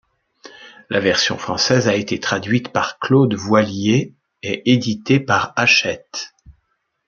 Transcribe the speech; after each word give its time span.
La 0.89 0.99
version 0.99 1.37
française 1.37 1.87
a 1.87 1.93
été 1.93 2.19
traduite 2.19 2.69
par 2.69 2.97
Claude 2.97 3.35
Voilier 3.35 4.15
et 4.41 4.71
éditée 4.73 5.19
par 5.19 5.53
Hachette. 5.55 6.33